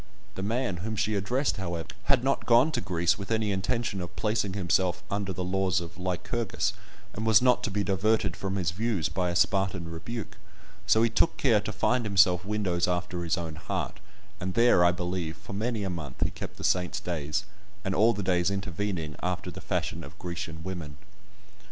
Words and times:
The 0.33 0.41
man 0.41 0.77
whom 0.77 0.95
she 0.95 1.13
addressed, 1.13 1.57
however, 1.57 1.89
had 2.05 2.23
not 2.23 2.47
gone 2.47 2.71
to 2.71 2.81
Greece 2.81 3.19
with 3.19 3.29
any 3.29 3.51
intention 3.51 4.01
of 4.01 4.15
placing 4.15 4.53
himself 4.53 5.03
under 5.11 5.31
the 5.31 5.43
laws 5.43 5.79
of 5.79 5.95
Lycurgus, 5.95 6.73
and 7.13 7.23
was 7.23 7.39
not 7.39 7.61
to 7.65 7.69
be 7.69 7.83
diverted 7.83 8.35
from 8.35 8.55
his 8.55 8.71
views 8.71 9.09
by 9.09 9.29
a 9.29 9.35
Spartan 9.35 9.91
rebuke, 9.91 10.37
so 10.87 11.03
he 11.03 11.09
took 11.11 11.37
care 11.37 11.61
to 11.61 11.71
find 11.71 12.03
himself 12.03 12.43
windows 12.43 12.87
after 12.87 13.23
his 13.23 13.37
own 13.37 13.53
heart, 13.57 13.99
and 14.39 14.55
there, 14.55 14.83
I 14.83 14.91
believe, 14.91 15.37
for 15.37 15.53
many 15.53 15.83
a 15.83 15.89
month, 15.91 16.23
he 16.23 16.31
kept 16.31 16.57
the 16.57 16.63
saints' 16.63 16.99
days, 16.99 17.45
and 17.85 17.93
all 17.93 18.13
the 18.13 18.23
days 18.23 18.49
intervening, 18.49 19.17
after 19.21 19.51
the 19.51 19.61
fashion 19.61 20.03
of 20.03 20.17
Grecian 20.17 20.63
women. 20.63 20.97